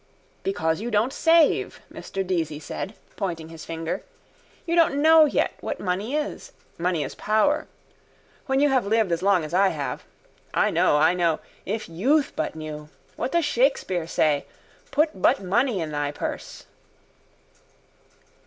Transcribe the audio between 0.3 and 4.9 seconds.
—Because you don't save, Mr Deasy said, pointing his finger. You